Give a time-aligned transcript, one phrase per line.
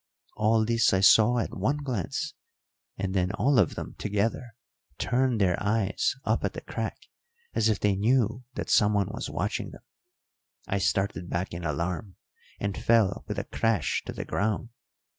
[0.35, 2.33] All this I saw at one glance,
[2.97, 4.55] and then all of them together
[4.97, 6.97] turned their eyes up at the crack
[7.53, 9.83] as if they knew that someone was watching them.
[10.67, 12.15] I started back in alarm,
[12.59, 14.69] and fell with a crash to the ground.